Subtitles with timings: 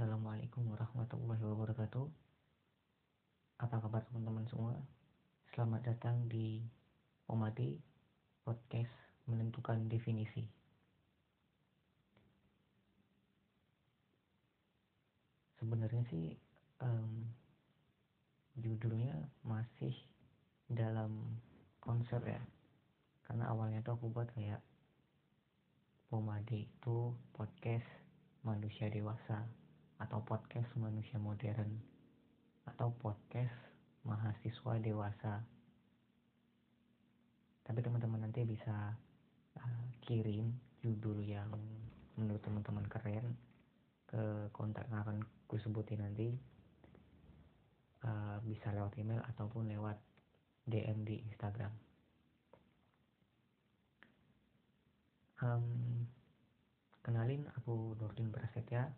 [0.00, 2.08] Assalamualaikum warahmatullahi wabarakatuh.
[3.60, 4.72] Apa kabar teman-teman semua?
[5.52, 6.64] Selamat datang di
[7.28, 7.76] Omadi
[8.40, 8.88] Podcast
[9.28, 10.48] Menentukan Definisi.
[15.60, 16.32] Sebenarnya sih
[16.80, 17.28] um,
[18.56, 19.12] judulnya
[19.44, 19.92] masih
[20.64, 21.12] dalam
[21.76, 22.40] konsep ya.
[23.28, 24.64] Karena awalnya tuh aku buat kayak
[26.08, 27.84] Pomade itu podcast
[28.40, 29.59] manusia dewasa
[30.00, 31.68] atau podcast manusia modern
[32.64, 33.52] atau podcast
[34.08, 35.44] mahasiswa dewasa.
[37.60, 38.96] Tapi teman-teman nanti bisa
[39.60, 41.52] uh, kirim judul yang
[42.16, 43.36] menurut teman-teman keren
[44.08, 46.32] ke kontak yang akan ku sebutin nanti.
[48.00, 50.00] Uh, bisa lewat email ataupun lewat
[50.64, 51.68] DM di Instagram.
[55.44, 56.08] Um,
[57.04, 58.88] kenalin aku Nurdin Prasetya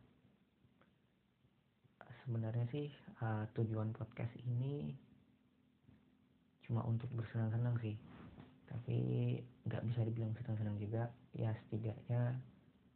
[2.52, 2.92] sebenarnya sih
[3.24, 4.92] uh, tujuan podcast ini
[6.68, 7.96] cuma untuk bersenang-senang sih.
[8.68, 9.00] Tapi
[9.64, 11.08] nggak bisa dibilang senang-senang juga.
[11.32, 12.36] Ya setidaknya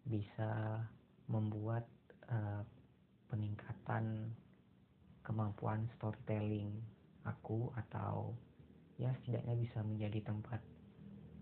[0.05, 0.84] bisa
[1.33, 1.89] membuat
[2.29, 2.69] uh,
[3.33, 4.29] peningkatan
[5.25, 6.77] kemampuan storytelling
[7.25, 8.37] aku atau
[9.01, 10.61] ya setidaknya bisa menjadi tempat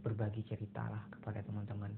[0.06, 1.90] berbagi cerita lah kepada teman-teman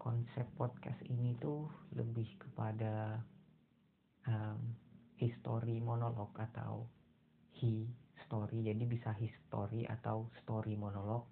[0.00, 3.20] konsep podcast ini tuh lebih kepada
[4.24, 4.72] um,
[5.20, 6.88] history monolog atau
[7.60, 7.84] he
[8.24, 11.28] story jadi bisa history atau story monolog.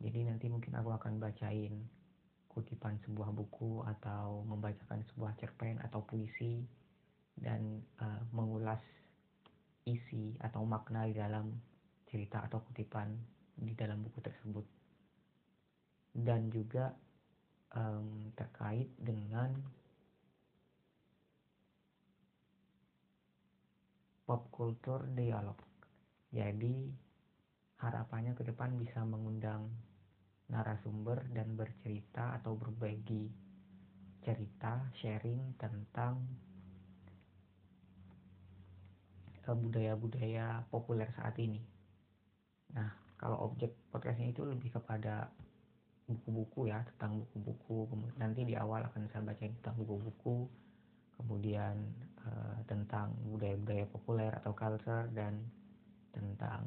[0.00, 1.84] Jadi nanti mungkin aku akan bacain
[2.48, 6.64] kutipan sebuah buku atau membacakan sebuah cerpen atau puisi
[7.36, 8.80] dan uh, mengulas
[9.84, 11.52] isi atau makna di dalam
[12.08, 13.12] cerita atau kutipan
[13.52, 14.64] di dalam buku tersebut.
[16.16, 16.96] Dan juga
[17.76, 19.52] um, terkait dengan
[24.26, 25.54] pop culture dialog.
[26.32, 26.90] Jadi
[27.78, 29.70] harapannya ke depan bisa mengundang
[30.50, 33.30] narasumber dan bercerita atau berbagi
[34.26, 36.18] cerita, sharing tentang
[39.46, 41.62] eh, budaya-budaya populer saat ini.
[42.74, 45.30] Nah, kalau objek podcastnya itu lebih kepada
[46.06, 47.90] buku-buku ya tentang buku-buku.
[48.18, 50.46] Nanti di awal akan saya baca tentang buku-buku.
[51.16, 51.74] Kemudian
[52.22, 55.40] uh, tentang budaya-budaya populer atau culture dan
[56.12, 56.62] tentang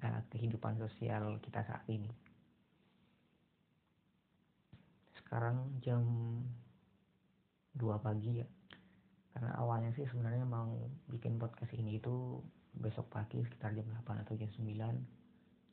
[0.00, 2.10] uh, kehidupan sosial kita saat ini.
[5.18, 6.02] Sekarang jam
[7.76, 8.48] 2 pagi ya.
[9.30, 12.42] Karena awalnya sih sebenarnya mau bikin podcast ini itu
[12.74, 15.19] besok pagi sekitar jam 8 atau jam 9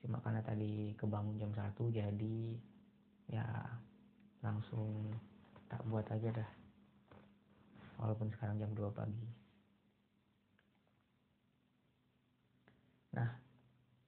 [0.02, 2.58] cuma karena tadi kebangun jam satu jadi
[3.28, 3.46] ya
[4.46, 5.12] langsung
[5.68, 6.50] tak buat aja dah.
[7.98, 9.28] Walaupun sekarang jam 2 pagi.
[13.18, 13.30] Nah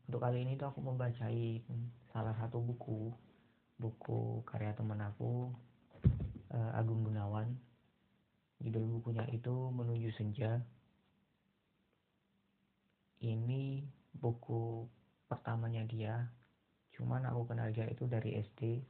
[0.05, 1.61] untuk kali ini tuh aku membacai
[2.09, 3.13] salah satu buku
[3.79, 5.49] buku karya teman aku
[6.53, 7.49] uh, Agung Gunawan.
[8.59, 10.59] Judul bukunya itu Menuju Senja.
[13.19, 13.83] Ini
[14.15, 14.87] buku
[15.29, 16.27] pertamanya dia.
[16.97, 18.81] Cuman aku kenal dia itu dari SD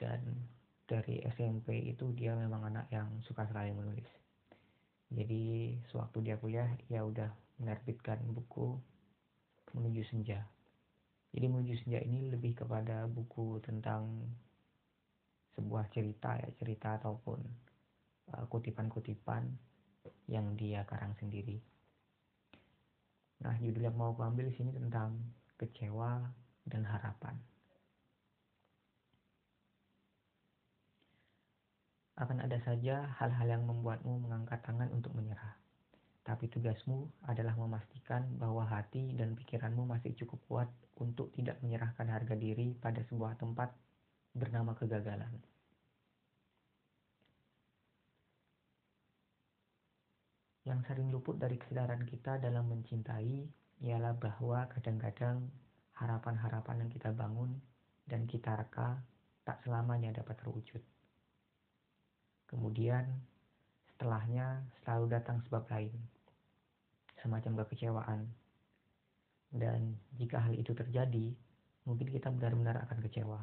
[0.00, 0.24] dan
[0.88, 4.08] dari SMP itu dia memang anak yang suka sekali menulis.
[5.12, 7.30] Jadi sewaktu dia kuliah ya udah
[7.60, 8.74] menerbitkan buku
[9.76, 10.42] menuju senja.
[11.34, 14.26] Jadi menuju senja ini lebih kepada buku tentang
[15.54, 17.38] sebuah cerita ya cerita ataupun
[18.34, 19.42] uh, kutipan-kutipan
[20.06, 21.62] uh, yang dia karang sendiri.
[23.42, 25.20] Nah, judul yang mau aku ambil di sini tentang
[25.60, 26.32] kecewa,
[26.64, 27.36] dan harapan.
[32.14, 35.58] Akan ada saja hal-hal yang membuatmu mengangkat tangan untuk menyerah.
[36.24, 42.32] Tapi tugasmu adalah memastikan bahwa hati dan pikiranmu masih cukup kuat untuk tidak menyerahkan harga
[42.38, 43.74] diri pada sebuah tempat
[44.32, 45.36] bernama kegagalan.
[50.64, 55.44] Yang sering luput dari kesadaran kita dalam mencintai ialah bahwa kadang-kadang
[56.00, 57.52] harapan-harapan yang kita bangun
[58.08, 59.04] dan kita reka
[59.44, 60.80] tak selamanya dapat terwujud.
[62.48, 63.04] Kemudian
[63.92, 65.92] setelahnya selalu datang sebab lain,
[67.20, 68.20] semacam kekecewaan.
[69.52, 71.36] Dan jika hal itu terjadi,
[71.84, 73.38] mungkin kita benar-benar akan kecewa,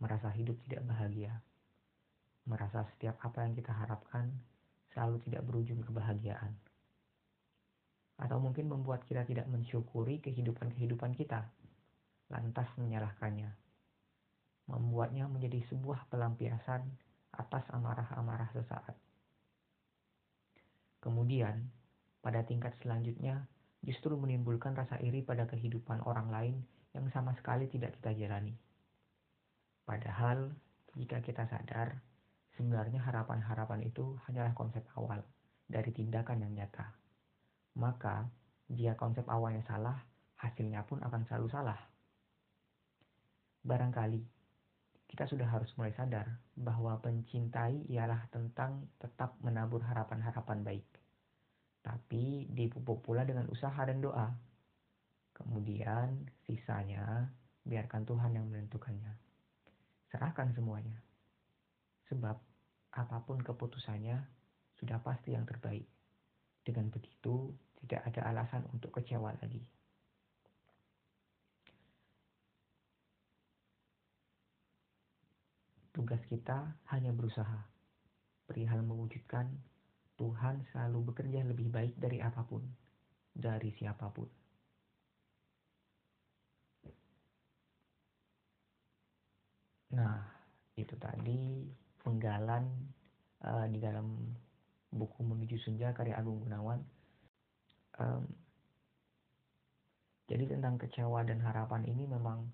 [0.00, 1.36] merasa hidup tidak bahagia,
[2.48, 4.32] merasa setiap apa yang kita harapkan
[4.90, 6.56] selalu tidak berujung kebahagiaan
[8.40, 11.44] atau mungkin membuat kita tidak mensyukuri kehidupan-kehidupan kita,
[12.32, 13.52] lantas menyalahkannya.
[14.70, 16.86] membuatnya menjadi sebuah pelampiasan
[17.34, 18.94] atas amarah-amarah sesaat.
[21.02, 21.68] Kemudian,
[22.22, 23.50] pada tingkat selanjutnya,
[23.82, 26.56] justru menimbulkan rasa iri pada kehidupan orang lain
[26.94, 28.54] yang sama sekali tidak kita jalani.
[29.82, 30.54] Padahal,
[30.94, 31.98] jika kita sadar,
[32.54, 35.18] sebenarnya harapan-harapan itu hanyalah konsep awal
[35.66, 37.09] dari tindakan yang nyata.
[37.78, 38.26] Maka,
[38.66, 39.98] jika konsep awalnya salah,
[40.40, 41.78] hasilnya pun akan selalu salah.
[43.62, 44.22] Barangkali,
[45.06, 50.86] kita sudah harus mulai sadar bahwa mencintai ialah tentang tetap menabur harapan-harapan baik
[51.80, 54.28] tapi dipupuk pula dengan usaha dan doa.
[55.32, 57.32] Kemudian sisanya
[57.64, 59.16] biarkan Tuhan yang menentukannya.
[60.12, 61.00] Serahkan semuanya.
[62.12, 62.36] Sebab
[62.90, 64.20] apa pun keputusannya
[64.76, 65.88] sudah pasti yang terbaik.
[66.60, 67.19] Dengan begitu
[68.10, 69.62] ada alasan untuk kecewa lagi.
[75.94, 77.66] Tugas kita hanya berusaha
[78.50, 79.46] perihal mewujudkan
[80.18, 82.66] Tuhan selalu bekerja lebih baik dari apa pun,
[83.30, 84.26] dari siapa pun.
[89.90, 90.22] Nah,
[90.78, 91.66] itu tadi
[92.02, 92.62] penggalan
[93.42, 94.06] uh, di dalam
[94.90, 96.99] buku Menuju Senja karya Agung Gunawan.
[98.00, 98.24] Um,
[100.24, 102.48] jadi tentang kecewa dan harapan ini memang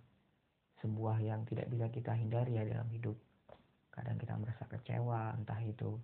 [0.83, 3.15] sebuah yang tidak bisa kita hindari ya dalam hidup.
[3.95, 5.97] Kadang kita merasa kecewa, entah itu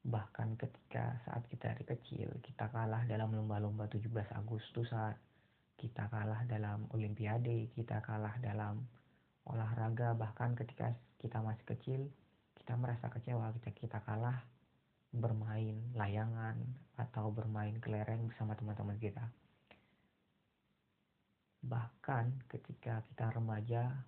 [0.00, 5.12] Bahkan ketika saat kita dari kecil, kita kalah dalam lomba-lomba 17 Agustusan,
[5.76, 8.80] kita kalah dalam olimpiade, kita kalah dalam
[9.44, 12.00] olahraga, bahkan ketika kita masih kecil,
[12.56, 14.40] kita merasa kecewa ketika kita kalah
[15.12, 16.56] bermain layangan
[17.00, 19.24] atau bermain kelereng bersama teman-teman kita.
[21.64, 24.04] Bahkan ketika kita remaja,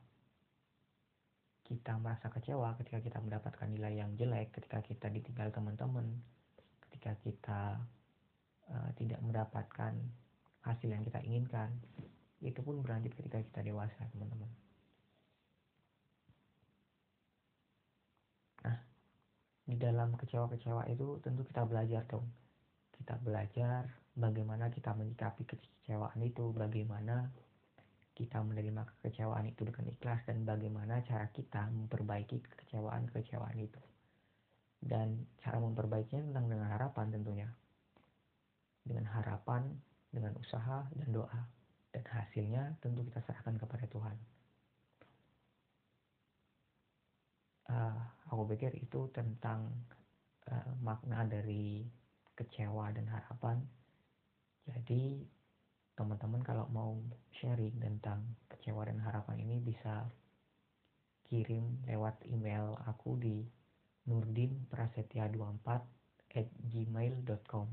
[1.65, 6.05] kita merasa kecewa ketika kita mendapatkan nilai yang jelek, ketika kita ditinggal teman-teman,
[6.89, 7.62] ketika kita
[8.69, 9.97] uh, tidak mendapatkan
[10.69, 11.73] hasil yang kita inginkan,
[12.43, 14.50] itu pun berlanjut ketika kita dewasa, teman-teman.
[18.67, 18.79] Nah,
[19.65, 22.42] di dalam kecewa-kecewa itu tentu kita belajar dong.
[23.02, 23.82] Kita belajar
[24.14, 27.34] bagaimana kita menyikapi kekecewaan itu, bagaimana
[28.14, 33.82] kita menerima kekecewaan itu dengan ikhlas dan bagaimana cara kita memperbaiki kekecewaan-kekecewaan itu.
[34.78, 37.50] Dan cara memperbaikinya tentang dengan harapan tentunya.
[38.87, 39.66] Dengan harapan,
[40.14, 41.40] dengan usaha dan doa.
[41.90, 44.16] Dan hasilnya tentu kita serahkan kepada Tuhan.
[47.66, 47.98] Uh,
[48.31, 49.66] aku pikir itu tentang
[50.46, 51.82] uh, makna dari
[52.38, 53.61] kecewa dan harapan.
[54.69, 55.23] Jadi
[55.93, 56.96] teman-teman kalau mau
[57.37, 60.08] sharing tentang kecewa dan harapan ini bisa
[61.29, 63.44] kirim lewat email aku di
[64.08, 65.69] nurdinprasetya24
[66.32, 67.69] at gmail.com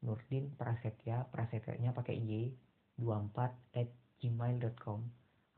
[0.00, 2.56] Nurdin Prasetya, prasetyanya pakai Y
[2.96, 5.00] 24 at gmail.com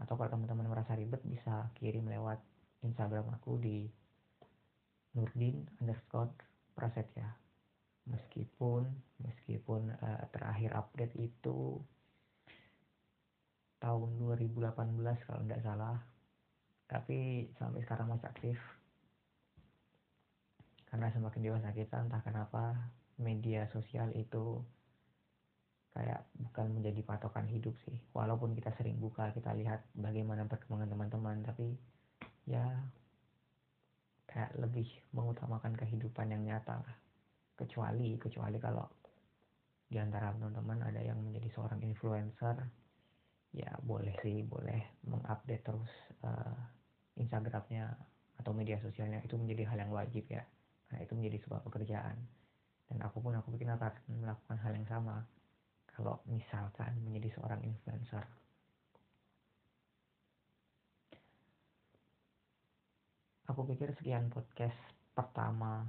[0.03, 2.43] atau kalau teman-teman merasa ribet bisa kirim lewat
[2.83, 3.87] Instagram aku di
[5.15, 6.35] Nurdin underscore
[6.75, 7.42] Prasetya
[8.07, 8.83] meskipun
[9.23, 11.79] meskipun uh, terakhir update itu
[13.83, 15.99] tahun 2018 kalau tidak salah.
[16.87, 18.59] Tapi sampai sekarang masih aktif.
[20.87, 24.61] Karena semakin dewasa kita entah kenapa media sosial itu
[25.93, 27.97] kayak bukan menjadi patokan hidup sih.
[28.13, 31.75] Walaupun kita sering buka kita lihat bagaimana perkembangan teman-teman tapi
[32.45, 32.65] ya
[34.29, 36.97] kayak lebih mengutamakan kehidupan yang nyata lah
[37.53, 38.87] kecuali kecuali kalau
[39.87, 42.57] di antara teman-teman ada yang menjadi seorang influencer
[43.53, 45.93] ya boleh sih boleh mengupdate terus
[46.25, 46.57] uh,
[47.17, 47.93] Instagramnya
[48.41, 49.21] atau media sosialnya.
[49.21, 50.43] Itu menjadi hal yang wajib ya.
[50.89, 52.17] Karena itu menjadi sebuah pekerjaan.
[52.89, 55.25] Dan aku pun aku pikir akan melakukan hal yang sama
[55.93, 58.25] kalau misalkan menjadi seorang influencer.
[63.49, 64.77] Aku pikir sekian podcast
[65.13, 65.85] pertama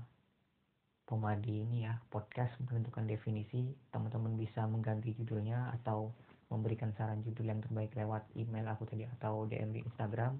[1.14, 6.10] Pomadi ini ya podcast menentukan definisi teman-teman bisa mengganti judulnya atau
[6.50, 10.34] memberikan saran judul yang terbaik lewat email aku tadi atau DM di Instagram.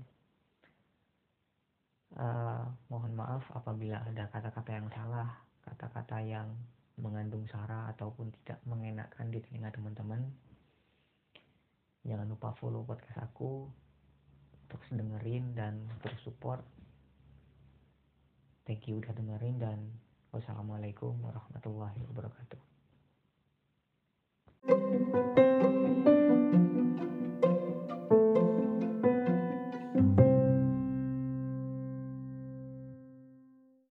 [2.18, 6.50] Uh, mohon maaf apabila ada kata-kata yang salah kata-kata yang
[6.98, 10.26] mengandung sara ataupun tidak mengenakan di telinga teman-teman.
[12.02, 13.70] Jangan lupa follow podcast aku
[14.74, 16.66] terus dengerin dan terus support.
[18.66, 19.78] Thank you udah dengerin dan
[20.34, 22.58] Wassalamualaikum warahmatullahi wabarakatuh.